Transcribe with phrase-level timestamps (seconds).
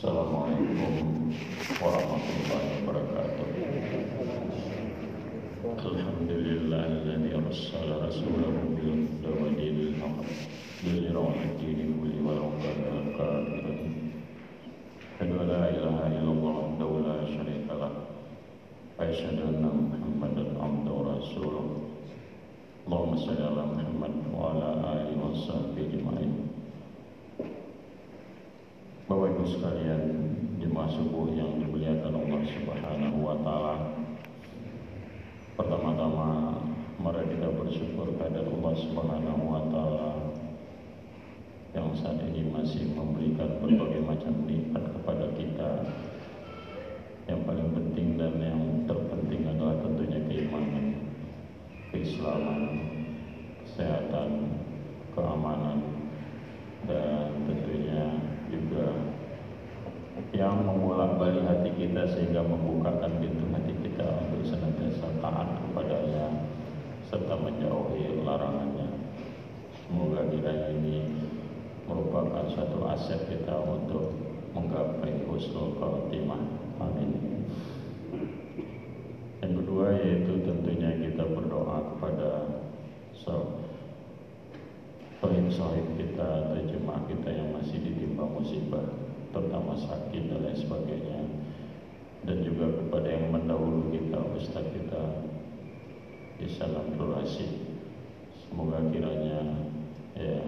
[0.00, 1.28] Assalamualaikum
[1.76, 3.48] warahmatullahi wabarakatuh
[5.76, 10.24] Alhamdulillahilladzi arsala rasulahu bil huda wa dinil haqq
[10.88, 13.80] liyudhhirahu 'ala dini kulli walau kana al-kafirin
[15.20, 17.92] Asyhadu an la ilaha illallah wahdahu la syarika lah
[18.96, 21.66] wa anna Muhammadan abduhu wa rasuluh
[22.88, 26.59] Allahumma shalli ala Muhammad wa ala alihi wa sahbihi ajma'in
[29.40, 30.02] Bapak Ibu sekalian
[30.60, 33.74] jemaah subuh yang dimuliakan Allah Subhanahu wa taala.
[35.56, 36.60] Pertama-tama
[37.00, 40.08] mari kita bersyukur kepada Allah Subhanahu wa taala
[41.72, 45.88] yang saat ini masih memberikan berbagai macam nikmat kepada kita.
[47.24, 50.86] Yang paling penting dan yang terpenting adalah tentunya keimanan,
[51.96, 52.62] keislaman,
[53.64, 54.52] kesehatan,
[55.16, 55.80] keamanan,
[56.84, 58.20] dan tentunya
[58.52, 59.16] juga
[60.30, 66.26] yang memulak balik hati kita sehingga membukakan pintu hati kita untuk senantiasa taat kepadanya
[67.10, 68.86] serta menjauhi larangannya.
[69.82, 71.26] Semoga kiranya ini
[71.90, 74.14] merupakan suatu aset kita untuk
[74.54, 76.38] menggapai husnul khotimah.
[76.78, 77.42] Amin.
[79.42, 82.30] Yang kedua yaitu tentunya kita berdoa kepada
[85.50, 88.86] sahib-sahib kita atau jemaah kita yang masih ditimpa musibah
[89.34, 91.20] terutama sakit dan lain sebagainya
[92.22, 95.29] dan juga kepada yang mendahulu kita Ustaz kita
[96.44, 97.52] Islam Rasid
[98.48, 99.40] semoga kiranya
[100.16, 100.40] ya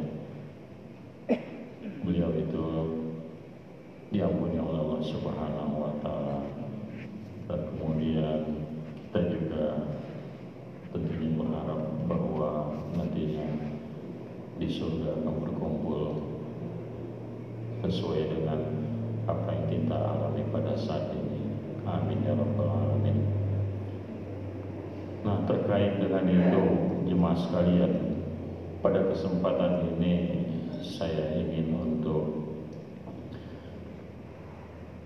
[2.02, 2.64] beliau itu
[4.12, 6.44] diampuni oleh Allah Subhanahu wa taala
[7.48, 8.40] dan kemudian
[9.08, 9.64] kita juga
[10.92, 13.48] tentunya berharap bahwa nantinya
[14.60, 16.02] di surga akan berkumpul
[17.82, 18.60] sesuai dengan
[19.26, 21.42] apa yang kita alami pada saat ini.
[21.82, 23.18] Amin ya rabbal alamin.
[25.22, 25.42] Nah
[25.98, 26.62] dengan itu
[27.10, 27.92] jemaah sekalian
[28.80, 30.14] pada kesempatan ini
[30.80, 32.52] saya ingin untuk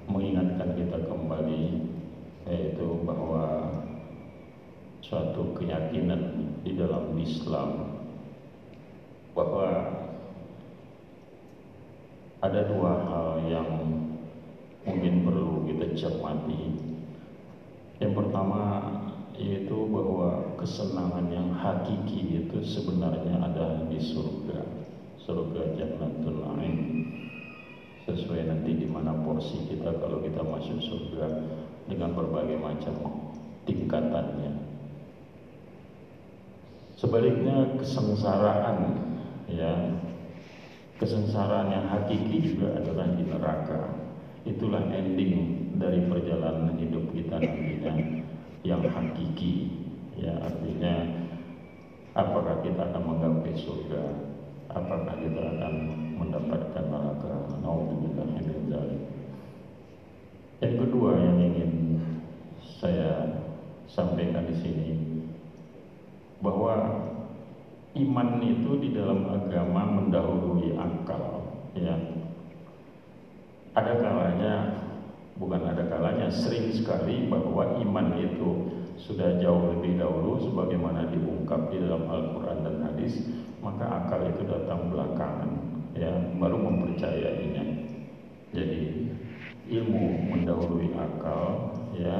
[0.07, 1.65] mengingatkan kita kembali
[2.47, 3.75] yaitu bahwa
[5.03, 7.99] suatu keyakinan di dalam Islam
[9.35, 9.69] bahwa
[12.43, 13.71] ada dua hal yang
[14.87, 16.79] mungkin perlu kita cermati.
[17.99, 18.63] Yang pertama
[19.37, 24.65] yaitu bahwa kesenangan yang hakiki itu sebenarnya ada di surga,
[25.21, 26.77] surga Jannatul Ain.
[28.09, 31.27] Sesuai nanti di mana porsi kita kalau kita masuk surga
[31.91, 32.95] dengan berbagai macam
[33.67, 34.57] tingkatannya.
[36.97, 38.79] Sebaliknya kesengsaraan
[39.53, 40.01] ya
[40.97, 43.81] kesengsaraan yang hakiki juga adalah di neraka.
[44.47, 48.16] Itulah ending dari perjalanan hidup kita nantinya
[48.67, 49.71] yang hakiki.
[50.19, 51.07] Ya, artinya
[52.19, 54.05] apakah kita akan menggapai surga?
[54.75, 55.75] Apakah kita akan
[56.19, 57.35] mendapatkan neraka?
[57.63, 58.47] Nauzubillah min.
[60.57, 61.73] Yang kedua yang ingin
[62.81, 63.45] saya
[63.93, 64.91] sampaikan di sini
[66.41, 67.05] bahwa
[67.93, 71.45] iman itu di dalam agama mendahului akal
[71.77, 71.97] ya
[73.77, 74.53] ada kalanya
[75.37, 78.51] bukan ada kalanya sering sekali bahwa iman itu
[78.97, 83.21] sudah jauh lebih dahulu sebagaimana diungkap di dalam Al-Qur'an dan hadis
[83.61, 85.51] maka akal itu datang belakangan
[85.93, 87.65] ya baru mempercayainya
[88.57, 88.83] jadi
[89.69, 92.17] ilmu mendahului akal ya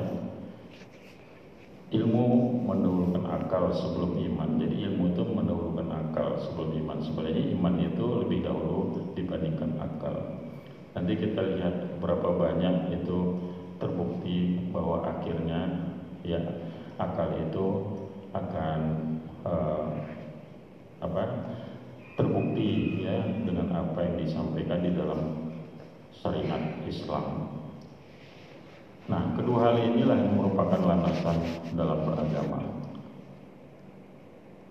[1.95, 2.25] ilmu
[2.67, 4.59] mendahulukan akal sebelum iman.
[4.59, 6.99] Jadi ilmu itu mendahulukan akal sebelum iman.
[6.99, 8.79] Sebenarnya iman itu lebih dahulu
[9.15, 10.17] dibandingkan akal.
[10.97, 13.37] Nanti kita lihat berapa banyak itu
[13.77, 15.93] terbukti bahwa akhirnya
[16.25, 16.41] ya
[16.97, 17.67] akal itu
[18.33, 18.81] akan
[19.45, 19.93] uh,
[21.05, 21.53] apa
[22.17, 25.21] terbukti ya dengan apa yang disampaikan di dalam
[26.17, 27.53] syariat Islam.
[29.07, 31.39] Nah, kedua hal inilah yang merupakan landasan
[31.79, 32.59] dalam beragama.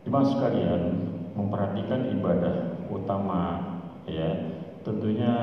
[0.04, 0.82] Jemaah sekalian,
[1.38, 2.56] memperhatikan ibadah
[2.92, 3.64] utama
[4.10, 5.34] ya, tentunya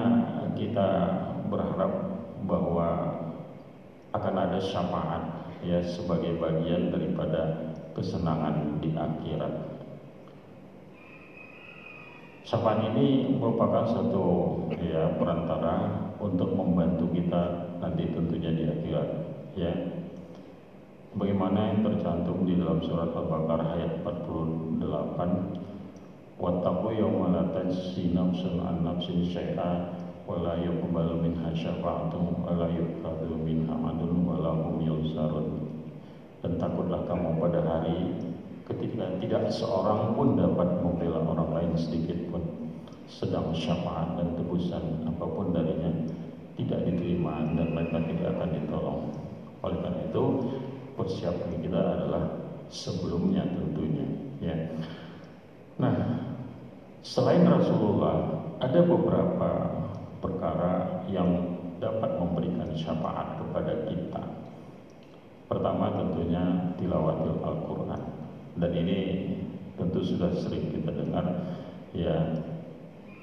[0.57, 0.89] kita
[1.53, 1.93] berharap
[2.49, 2.89] bahwa
[4.13, 5.23] akan ada syafaat
[5.65, 9.55] ya sebagai bagian daripada kesenangan di akhirat.
[12.43, 14.25] Syafaat ini merupakan satu
[14.83, 15.89] ya perantara
[16.19, 19.09] untuk membantu kita nanti tentunya di akhirat
[19.57, 19.73] ya.
[21.13, 24.81] Bagaimana yang tercantum di dalam surat Al-Baqarah ayat 48
[26.41, 29.93] wattaqu yawma la tajzi nafsun an nafsin syai'a
[30.25, 35.49] wala yuqbalu minha syafa'atun wala yuqbalu minha adlun wala hum yunsarun.
[36.43, 38.11] Dan takutlah kamu pada hari
[38.67, 42.43] ketika tidak seorang pun dapat membela orang lain sedikit pun.
[43.11, 45.91] Sedang syafaat dan tebusan apa pun darinya
[46.57, 49.03] tidak diterima dan mereka tidak akan ditolong.
[49.63, 50.25] Oleh karena itu
[50.97, 52.25] persiapan kita adalah
[52.73, 54.07] sebelumnya tentunya
[54.41, 54.57] ya.
[55.77, 55.95] Nah
[57.05, 59.51] selain Rasulullah ada beberapa
[60.23, 64.23] perkara yang dapat memberikan syafaat kepada kita.
[65.51, 68.01] Pertama tentunya tilawatil Al-Quran
[68.57, 68.99] Dan ini
[69.77, 71.29] tentu sudah sering kita dengar
[71.93, 72.41] Ya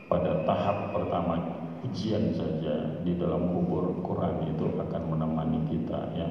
[0.09, 1.37] pada tahap pertama
[1.85, 6.27] ujian saja di dalam kubur Quran itu akan menemani kita ya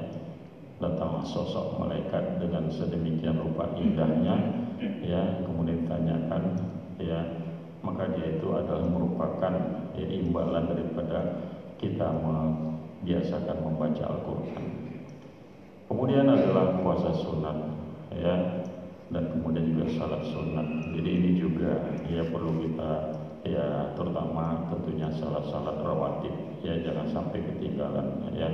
[0.83, 4.35] datanglah sosok malaikat dengan sedemikian rupa indahnya
[4.99, 6.43] ya kemudian ditanyakan
[6.99, 7.38] ya
[7.81, 9.53] maka dia itu adalah merupakan
[9.95, 11.17] ya, imbalan daripada
[11.79, 14.63] kita membiasakan membaca Al-Quran.
[15.89, 17.57] Kemudian adalah puasa sunat,
[18.13, 18.35] ya,
[19.09, 20.67] dan kemudian juga salat sunat.
[20.93, 22.91] Jadi ini juga ya perlu kita
[23.47, 28.05] ya terutama tentunya salat-salat rawatib ya jangan sampai ketinggalan
[28.35, 28.49] ya.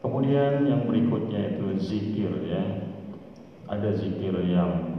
[0.00, 2.62] Kemudian yang berikutnya itu zikir ya.
[3.70, 4.89] Ada zikir yang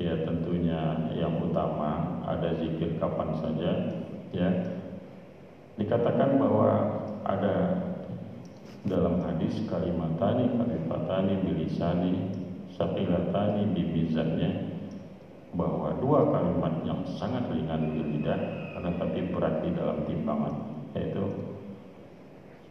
[0.00, 3.70] ya tentunya yang utama ada zikir kapan saja
[4.32, 4.48] ya.
[5.76, 6.68] Dikatakan bahwa
[7.28, 7.84] ada
[8.88, 12.12] dalam hadis kalimatani kalimatani bilisani
[12.80, 14.72] sapilatani bibizannya
[15.52, 18.40] bahwa dua kalimat yang sangat ringan di lidah
[18.72, 20.54] karena tapi berat di dalam timbangan
[20.96, 21.24] yaitu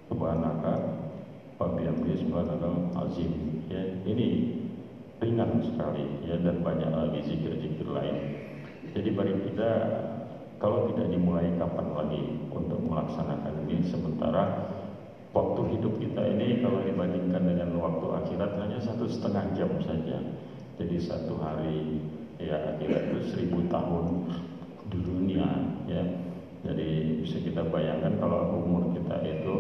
[0.10, 0.98] subhanaka
[1.62, 2.68] wa bihamdihi subhanaka
[3.06, 3.84] azim ya.
[4.08, 4.59] Ini
[5.20, 8.18] ringan sekali ya dan banyak lagi zikir-zikir lain.
[8.96, 9.70] Jadi bagi kita
[10.60, 14.72] kalau tidak dimulai kapan lagi untuk melaksanakan ini sementara
[15.36, 20.18] waktu hidup kita ini kalau dibandingkan dengan waktu akhirat hanya satu setengah jam saja.
[20.80, 22.00] Jadi satu hari
[22.40, 24.32] ya akhirat itu seribu tahun
[24.88, 25.48] di dunia
[25.92, 26.04] ya.
[26.64, 29.56] Jadi bisa kita bayangkan kalau umur kita itu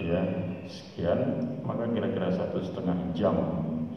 [0.00, 0.24] ya
[0.68, 1.20] sekian
[1.64, 3.36] maka kira-kira satu setengah jam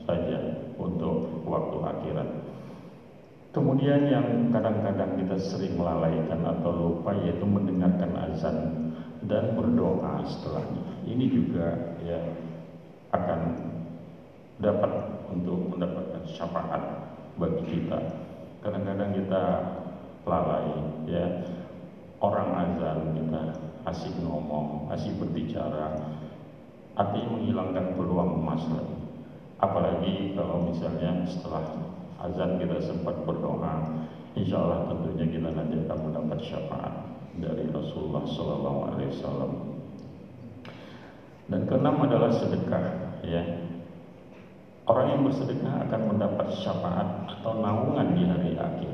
[0.04, 2.30] saja untuk waktu akhirat.
[3.54, 8.58] Kemudian yang kadang-kadang kita sering melalaikan atau lupa yaitu mendengarkan azan
[9.30, 11.06] dan berdoa setelahnya.
[11.06, 11.68] Ini juga
[12.02, 12.20] ya
[13.14, 13.40] akan
[14.58, 14.92] dapat
[15.30, 16.82] untuk mendapatkan syafaat
[17.38, 18.00] bagi kita.
[18.66, 19.44] Kadang-kadang kita
[20.26, 20.70] lalai
[21.08, 21.26] ya.
[22.24, 23.42] Orang azan kita
[23.84, 25.92] asik ngomong, asik berbicara,
[26.96, 29.03] artinya menghilangkan peluang emas lagi.
[29.64, 31.64] Apalagi kalau misalnya setelah
[32.20, 34.04] azan kita sempat berdoa,
[34.36, 36.94] insya Allah tentunya kita nanti akan mendapat syafaat
[37.40, 39.52] dari Rasulullah Sallallahu Alaihi Wasallam.
[41.48, 42.86] Dan keenam adalah sedekah,
[43.24, 43.44] ya.
[44.84, 48.92] Orang yang bersedekah akan mendapat syafaat atau naungan di hari akhir.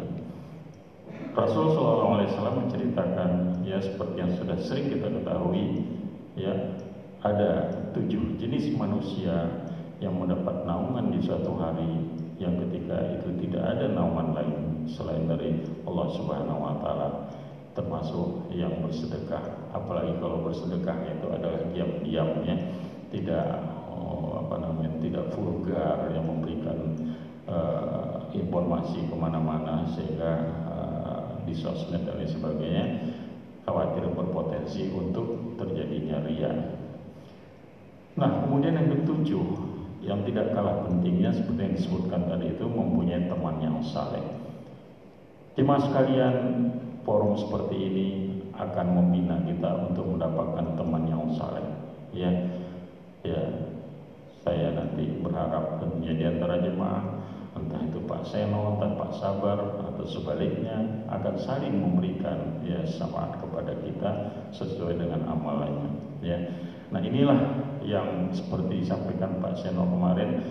[1.34, 3.32] Rasul Shallallahu Alaihi Wasallam menceritakan,
[3.66, 5.82] ya seperti yang sudah sering kita ketahui,
[6.38, 6.54] ya
[7.26, 9.66] ada tujuh jenis manusia
[10.00, 12.08] yang mendapat naungan di suatu hari
[12.40, 14.58] yang ketika itu tidak ada naungan lain
[14.88, 17.10] selain dari Allah Subhanahu wa taala
[17.76, 22.56] termasuk yang bersedekah apalagi kalau bersedekah itu adalah diam-diamnya
[23.12, 23.48] tidak
[23.92, 26.80] oh, apa namanya tidak vulgar yang memberikan
[27.46, 30.32] uh, informasi ke mana-mana sehingga
[30.66, 32.86] uh, di sosmed dan lain sebagainya
[33.68, 36.54] khawatir berpotensi untuk terjadinya ria.
[38.18, 39.69] Nah kemudian yang ketujuh
[40.00, 44.24] yang tidak kalah pentingnya seperti yang disebutkan tadi itu mempunyai teman yang saleh.
[45.60, 46.36] Jemaah sekalian,
[47.04, 48.08] forum seperti ini
[48.56, 51.68] akan membina kita untuk mendapatkan teman yang saleh.
[52.16, 52.32] Ya,
[53.28, 53.44] ya,
[54.44, 57.20] saya nanti berharap tentunya di antara jemaah
[57.60, 63.76] entah itu Pak Seno, entah Pak Sabar atau sebaliknya akan saling memberikan ya syafaat kepada
[63.84, 64.12] kita
[64.56, 65.92] sesuai dengan amalannya.
[66.24, 66.40] Ya,
[66.88, 70.42] nah inilah yang seperti disampaikan Pak Seno kemarin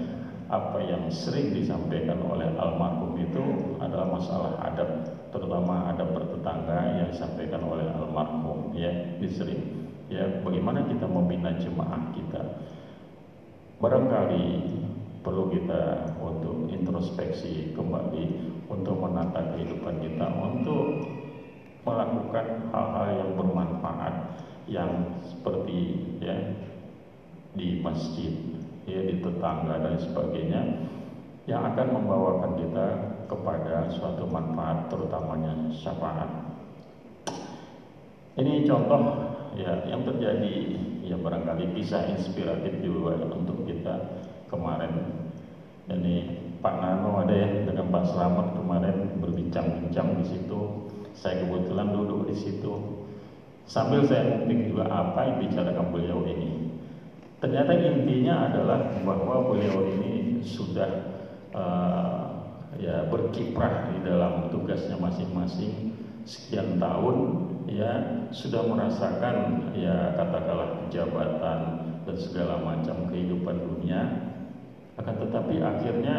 [0.49, 3.45] apa yang sering disampaikan oleh almarhum itu
[3.85, 4.89] adalah masalah adab
[5.29, 8.89] terutama adab bertetangga yang disampaikan oleh almarhum ya
[9.21, 9.63] ini sering.
[10.09, 12.65] Ya bagaimana kita membina jemaah kita?
[13.77, 14.47] Barangkali
[15.21, 18.25] perlu kita untuk introspeksi kembali
[18.73, 21.05] untuk menata kehidupan kita untuk
[21.85, 24.15] melakukan hal-hal yang bermanfaat
[24.69, 24.91] yang
[25.25, 26.37] seperti ya
[27.59, 28.31] di masjid,
[28.87, 30.63] ya di tetangga dan sebagainya
[31.51, 32.87] yang akan membawakan kita
[33.27, 36.29] kepada suatu manfaat terutamanya syafaat.
[38.39, 45.27] Ini contoh ya yang terjadi ya barangkali bisa inspiratif juga untuk kita kemarin.
[45.89, 46.17] Ini
[46.61, 50.61] Pak Nano ada ya dengan Pak Selamat kemarin berbincang-bincang di situ.
[51.17, 53.03] Saya kebetulan duduk di situ.
[53.69, 56.18] Sambil saya ngulik juga apa yang bicarakan beliau.
[57.39, 60.91] Ternyata intinya adalah bahwa beliau ini sudah
[61.55, 62.35] uh,
[62.83, 65.95] ya berkiprah di dalam tugasnya masing-masing
[66.27, 67.17] sekian tahun
[67.71, 71.61] ya sudah merasakan ya katakanlah jabatan
[72.03, 74.35] dan segala macam kehidupan dunia.
[74.99, 76.17] Akan tetapi akhirnya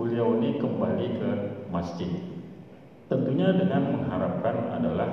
[0.00, 1.30] beliau ini kembali ke
[1.68, 2.08] masjid.
[3.12, 5.12] Tentunya dengan mengharapkan adalah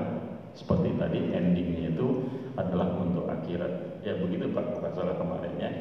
[0.55, 2.07] seperti tadi endingnya itu
[2.55, 4.93] adalah untuk akhirat ya begitu Pak.
[4.93, 5.71] Salah kemarin ya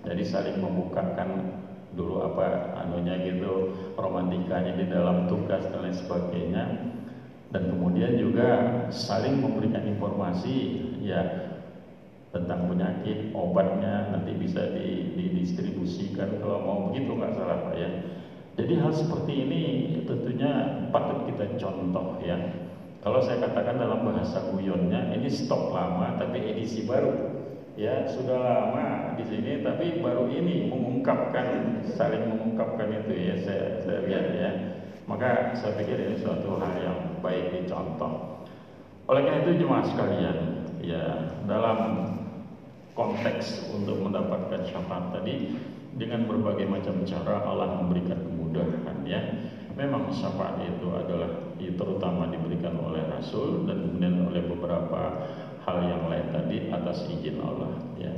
[0.00, 1.60] jadi saling membukakan
[1.92, 6.64] dulu apa anunya gitu romantikanya di dalam tugas dan lain sebagainya.
[7.50, 8.48] Dan kemudian juga
[8.94, 11.50] saling memberikan informasi ya
[12.30, 14.70] tentang penyakit obatnya nanti bisa
[15.18, 16.78] didistribusikan kalau mau.
[16.88, 17.90] Begitu nggak salah pak ya.
[18.54, 19.62] Jadi hal seperti ini
[20.06, 20.52] tentunya
[20.94, 22.38] patut kita contoh ya.
[23.00, 27.29] Kalau saya katakan dalam bahasa guyonnya ini stok lama tapi edisi baru
[27.78, 33.98] ya sudah lama di sini tapi baru ini mengungkapkan saling mengungkapkan itu ya saya, saya
[34.06, 34.50] lihat ya
[35.10, 38.46] maka saya pikir ini suatu hal yang baik dicontoh.
[39.10, 40.38] Oleh karena itu jemaah sekalian,
[40.86, 41.78] ya dalam
[42.94, 45.58] konteks untuk mendapatkan syafaat tadi
[45.98, 49.18] dengan berbagai macam cara Allah memberikan kemudahan ya.
[49.74, 55.26] Memang syafaat itu adalah terutama diberikan oleh Rasul dan kemudian oleh beberapa
[55.70, 58.10] hal yang lain tadi atas izin Allah ya.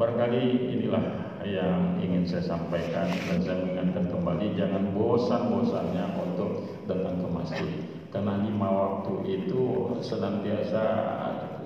[0.00, 1.04] Barangkali inilah
[1.44, 7.70] yang ingin saya sampaikan dan saya mengingatkan kembali jangan bosan-bosannya untuk datang ke masjid
[8.10, 10.84] karena lima waktu itu senantiasa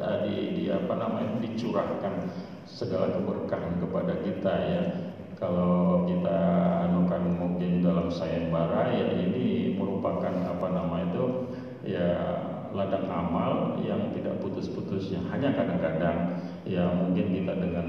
[0.02, 2.26] eh, di, di apa namanya dicurahkan
[2.66, 4.82] segala keberkahan kepada kita ya
[5.40, 6.38] kalau kita
[6.90, 11.24] anukan mungkin dalam sayembara ya ini merupakan apa nama itu
[11.88, 12.08] ya
[12.72, 17.86] ladang amal yang tidak putus-putusnya hanya kadang-kadang ya mungkin kita dengan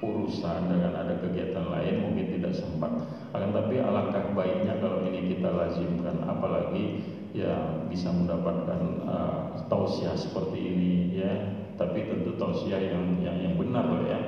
[0.00, 2.88] urusan dengan ada kegiatan lain mungkin tidak sempat.
[3.36, 7.04] Akan tapi alangkah baiknya kalau ini kita lazimkan apalagi
[7.36, 11.32] ya bisa mendapatkan uh, tausiah seperti ini ya.
[11.76, 14.20] Tapi tentu tausiah yang yang yang benar loh ya.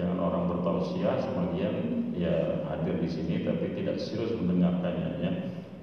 [0.00, 1.74] Jangan orang bertausiah sebagian
[2.18, 5.32] ya hadir di sini tapi tidak serius mendengarkannya ya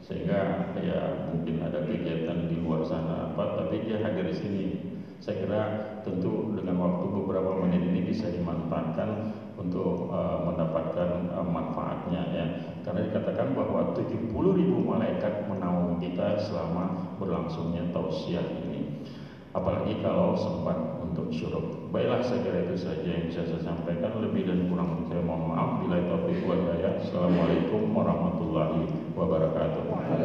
[0.05, 4.65] sehingga ya mungkin ada kegiatan di luar sana apa tapi dia hadir di sini.
[5.17, 5.61] Saya kira
[6.05, 12.45] tentu dengan waktu beberapa menit ini bisa dimanfaatkan untuk uh, mendapatkan uh, manfaatnya ya.
[12.85, 14.29] Karena dikatakan bahwa 70
[14.85, 19.09] malaikat menaungi kita selama berlangsungnya tausiah ini.
[19.57, 21.89] Apalagi kalau sempat untuk syuruk.
[21.89, 24.21] Baiklah saya kira itu saja yang bisa saya sampaikan.
[24.21, 25.81] Lebih dan kurang saya mohon maaf.
[25.81, 26.55] Bila itu wa
[27.01, 30.15] assalamualaikum warahmatullahi wabarakatuh wabarakatuh.